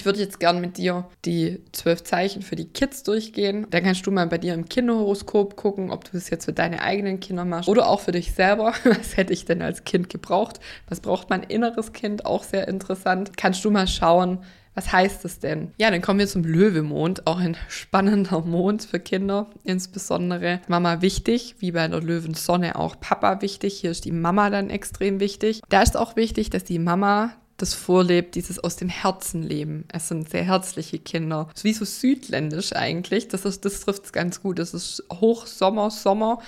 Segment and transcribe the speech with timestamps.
[0.00, 3.66] Ich würde jetzt gern mit dir die zwölf Zeichen für die Kids durchgehen.
[3.68, 6.80] Dann kannst du mal bei dir im Kinderhoroskop gucken, ob du das jetzt für deine
[6.80, 8.72] eigenen Kinder machst oder auch für dich selber.
[8.84, 10.58] Was hätte ich denn als Kind gebraucht?
[10.88, 12.24] Was braucht mein inneres Kind?
[12.24, 13.36] Auch sehr interessant.
[13.36, 14.38] Kannst du mal schauen,
[14.74, 15.72] was heißt das denn?
[15.78, 21.56] Ja, dann kommen wir zum Löwemond, auch ein spannender Mond für Kinder, insbesondere Mama wichtig,
[21.58, 23.80] wie bei der Löwensonne auch Papa wichtig.
[23.80, 25.60] Hier ist die Mama dann extrem wichtig.
[25.68, 29.84] Da ist auch wichtig, dass die Mama das vorlebt, dieses aus dem Herzen leben.
[29.92, 31.48] Es sind sehr herzliche Kinder.
[31.54, 33.28] So wie so südländisch eigentlich.
[33.28, 34.58] Das, ist, das trifft es ganz gut.
[34.58, 36.40] Es ist Hochsommer, Sommer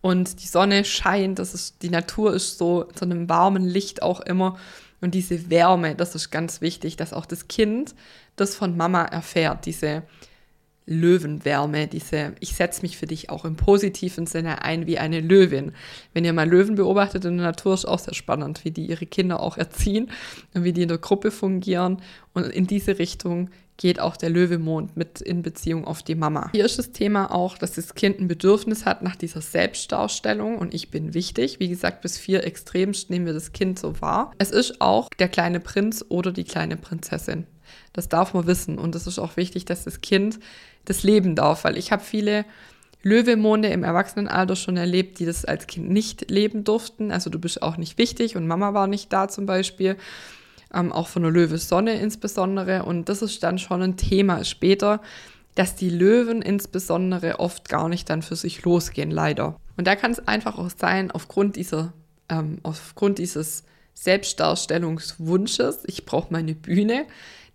[0.00, 1.38] und die Sonne scheint.
[1.38, 4.58] Das ist, die Natur ist so in so einem warmen Licht auch immer.
[5.00, 7.94] Und diese Wärme, das ist ganz wichtig, dass auch das Kind
[8.36, 10.04] das von Mama erfährt, diese
[10.86, 15.72] Löwenwärme, diese, ich setze mich für dich auch im positiven Sinne ein wie eine Löwin.
[16.12, 19.06] Wenn ihr mal Löwen beobachtet in der Natur, ist auch sehr spannend, wie die ihre
[19.06, 20.10] Kinder auch erziehen
[20.54, 22.02] und wie die in der Gruppe fungieren.
[22.34, 26.50] Und in diese Richtung geht auch der Löwemond mit in Beziehung auf die Mama.
[26.52, 30.74] Hier ist das Thema auch, dass das Kind ein Bedürfnis hat nach dieser Selbstdarstellung und
[30.74, 31.58] ich bin wichtig.
[31.58, 34.32] Wie gesagt, bis vier extremst nehmen wir das Kind so wahr.
[34.38, 37.46] Es ist auch der kleine Prinz oder die kleine Prinzessin.
[37.92, 40.38] Das darf man wissen und es ist auch wichtig, dass das Kind
[40.84, 42.44] das leben darf, weil ich habe viele
[43.02, 47.10] Löwemonde im Erwachsenenalter schon erlebt, die das als Kind nicht leben durften.
[47.10, 49.96] Also du bist auch nicht wichtig und Mama war nicht da zum Beispiel
[50.72, 52.84] ähm, auch von der Löwe Sonne insbesondere.
[52.84, 55.00] Und das ist dann schon ein Thema später,
[55.54, 59.56] dass die Löwen insbesondere oft gar nicht dann für sich losgehen, leider.
[59.76, 61.92] Und da kann es einfach auch sein, aufgrund dieser,
[62.28, 67.06] ähm, aufgrund dieses Selbstdarstellungswunsches, ich brauche meine Bühne,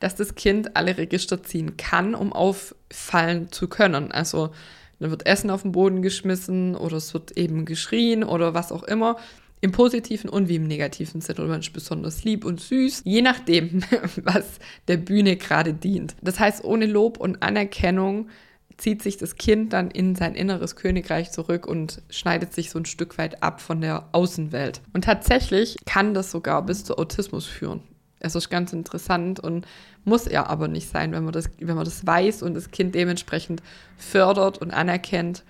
[0.00, 4.12] dass das Kind alle Register ziehen kann, um auffallen zu können.
[4.12, 4.50] Also
[4.98, 8.82] dann wird Essen auf den Boden geschmissen oder es wird eben geschrien oder was auch
[8.82, 9.16] immer.
[9.62, 13.82] Im positiven und wie im negativen Sinne oder manchmal besonders lieb und süß, je nachdem,
[14.22, 14.44] was
[14.86, 16.14] der Bühne gerade dient.
[16.22, 18.28] Das heißt, ohne Lob und Anerkennung
[18.76, 22.84] zieht sich das Kind dann in sein inneres Königreich zurück und schneidet sich so ein
[22.84, 24.82] Stück weit ab von der Außenwelt.
[24.92, 27.80] Und tatsächlich kann das sogar bis zu Autismus führen.
[28.20, 29.66] Es ist ganz interessant und
[30.04, 32.94] muss er aber nicht sein, wenn man das, wenn man das weiß und das Kind
[32.94, 33.62] dementsprechend
[33.96, 35.44] fördert und anerkennt,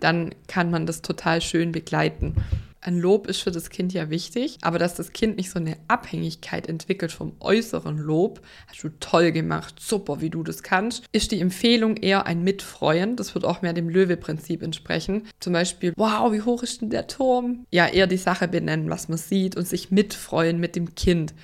[0.00, 2.36] dann kann man das total schön begleiten
[2.82, 5.76] ein Lob ist für das Kind ja wichtig, aber dass das Kind nicht so eine
[5.88, 11.32] Abhängigkeit entwickelt vom äußeren Lob, hast du toll gemacht, super, wie du das kannst, ist
[11.32, 13.16] die Empfehlung eher ein Mitfreuen.
[13.16, 15.26] Das wird auch mehr dem Löwe-Prinzip entsprechen.
[15.40, 17.66] Zum Beispiel, wow, wie hoch ist denn der Turm?
[17.70, 21.34] Ja, eher die Sache benennen, was man sieht und sich mitfreuen mit dem Kind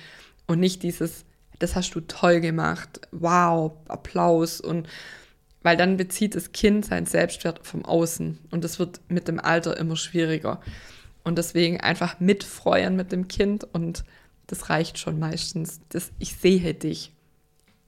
[0.47, 1.25] und nicht dieses,
[1.59, 4.87] das hast du toll gemacht, wow, Applaus und
[5.63, 9.77] weil dann bezieht das Kind seinen Selbstwert vom Außen und das wird mit dem Alter
[9.77, 10.61] immer schwieriger.
[11.23, 14.05] Und deswegen einfach mitfreuen mit dem Kind und
[14.45, 15.81] das reicht schon meistens.
[15.89, 17.11] Das, ich sehe dich.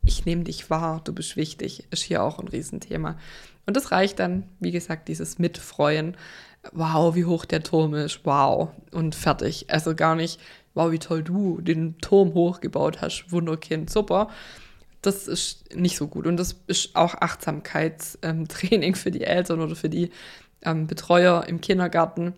[0.03, 3.17] Ich nehme dich wahr, du bist wichtig, ist hier auch ein Riesenthema.
[3.69, 6.17] Und das reicht dann, wie gesagt, dieses Mitfreuen.
[6.71, 8.69] Wow, wie hoch der Turm ist, wow.
[8.91, 9.67] Und fertig.
[9.69, 10.39] Also gar nicht,
[10.73, 14.31] wow, wie toll du den Turm hochgebaut hast, Wunderkind, super.
[15.03, 16.25] Das ist nicht so gut.
[16.25, 20.09] Und das ist auch Achtsamkeitstraining für die Eltern oder für die
[20.63, 22.33] ähm, Betreuer im Kindergarten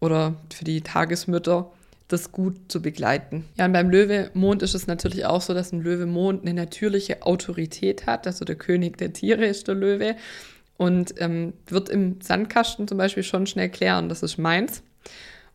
[0.00, 1.70] oder für die Tagesmütter
[2.08, 3.44] das gut zu begleiten.
[3.58, 8.06] Ja, und beim Löwe-Mond ist es natürlich auch so, dass ein Löwe-Mond eine natürliche Autorität
[8.06, 8.26] hat.
[8.26, 10.16] Also der König der Tiere ist der Löwe
[10.76, 14.82] und ähm, wird im Sandkasten zum Beispiel schon schnell klären, das ist meins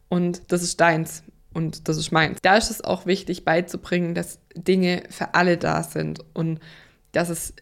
[0.10, 1.24] und das ist deins
[1.54, 2.40] und das ist meins.
[2.42, 6.60] Da ist es auch wichtig beizubringen, dass Dinge für alle da sind und
[7.12, 7.54] dass es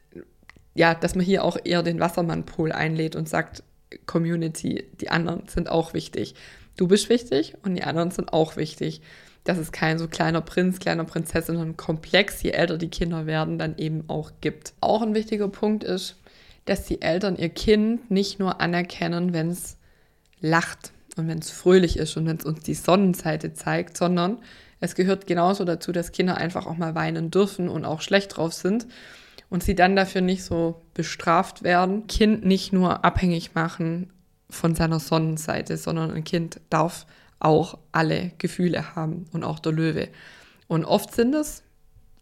[0.78, 3.64] ja, dass man hier auch eher den Wassermann-Pool einlädt und sagt,
[4.06, 6.36] Community, die anderen sind auch wichtig
[6.78, 9.02] du bist wichtig und die anderen sind auch wichtig.
[9.44, 13.60] Dass es kein so kleiner Prinz, kleiner Prinzessin, sondern Komplex, je älter die Kinder werden,
[13.60, 14.74] dann eben auch gibt.
[14.82, 16.16] Auch ein wichtiger Punkt ist,
[16.66, 19.78] dass die Eltern ihr Kind nicht nur anerkennen, wenn es
[20.42, 24.40] lacht und wenn es fröhlich ist und wenn es uns die Sonnenseite zeigt, sondern
[24.80, 28.54] es gehört genauso dazu, dass Kinder einfach auch mal weinen dürfen und auch schlecht drauf
[28.54, 28.88] sind
[29.50, 32.08] und sie dann dafür nicht so bestraft werden.
[32.08, 34.12] Kind nicht nur abhängig machen
[34.50, 37.06] von seiner Sonnenseite, sondern ein Kind darf
[37.40, 40.10] auch alle Gefühle haben und auch der Löwe.
[40.68, 41.64] Und oft sind es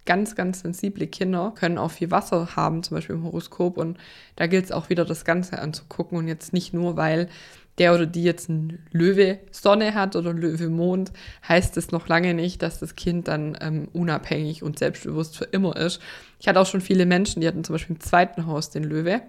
[0.05, 3.77] ganz, ganz sensible Kinder, können auch viel Wasser haben, zum Beispiel im Horoskop.
[3.77, 3.97] Und
[4.35, 7.29] da gilt es auch wieder das Ganze anzugucken und jetzt nicht nur, weil
[7.77, 11.11] der oder die jetzt ein Löwe Sonne hat oder Löwe Mond,
[11.47, 15.75] heißt es noch lange nicht, dass das Kind dann ähm, unabhängig und selbstbewusst für immer
[15.75, 15.99] ist.
[16.39, 19.21] Ich hatte auch schon viele Menschen, die hatten zum Beispiel im zweiten Haus den Löwe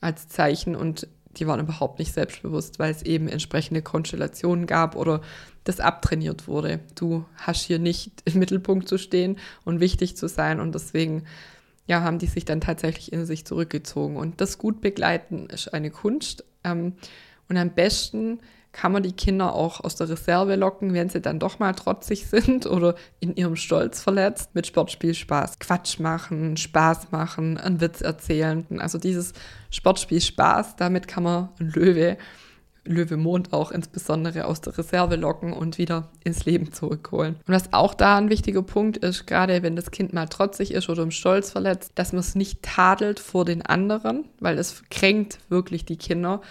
[0.00, 1.08] als Zeichen und
[1.38, 5.20] die waren überhaupt nicht selbstbewusst, weil es eben entsprechende Konstellationen gab oder
[5.64, 6.80] das abtrainiert wurde.
[6.94, 11.24] Du hast hier nicht im Mittelpunkt zu stehen und wichtig zu sein und deswegen
[11.86, 14.16] ja, haben die sich dann tatsächlich in sich zurückgezogen.
[14.16, 16.44] Und das gut begleiten ist eine Kunst.
[16.64, 16.94] Ähm,
[17.48, 18.40] und am besten
[18.74, 22.26] kann man die Kinder auch aus der Reserve locken, wenn sie dann doch mal trotzig
[22.30, 24.54] sind oder in ihrem Stolz verletzt.
[24.54, 25.58] Mit Sportspiel Spaß.
[25.60, 28.66] Quatsch machen, Spaß machen, einen Witz erzählen.
[28.78, 29.32] Also dieses
[29.70, 32.18] Sportspiel Spaß, damit kann man einen Löwe
[32.86, 37.36] Löwe Mond auch insbesondere aus der Reserve locken und wieder ins Leben zurückholen.
[37.46, 40.90] Und was auch da ein wichtiger Punkt ist, gerade wenn das Kind mal trotzig ist
[40.90, 45.38] oder im Stolz verletzt, dass man es nicht tadelt vor den anderen, weil es kränkt
[45.48, 46.42] wirklich die Kinder,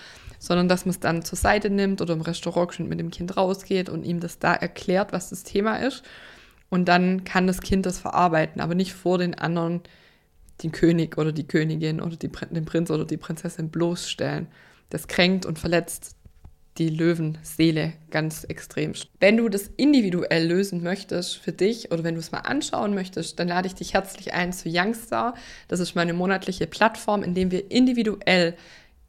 [0.44, 3.88] sondern dass man es dann zur Seite nimmt oder im Restaurant mit dem Kind rausgeht
[3.88, 6.04] und ihm das da erklärt, was das Thema ist.
[6.68, 9.80] Und dann kann das Kind das verarbeiten, aber nicht vor den anderen
[10.62, 14.48] den König oder die Königin oder die, den Prinz oder die Prinzessin bloßstellen.
[14.90, 16.18] Das kränkt und verletzt
[16.78, 18.94] die Löwenseele ganz extrem.
[19.22, 23.40] Wenn du das individuell lösen möchtest für dich oder wenn du es mal anschauen möchtest,
[23.40, 25.36] dann lade ich dich herzlich ein zu Youngstar.
[25.70, 28.58] Das ist meine monatliche Plattform, in dem wir individuell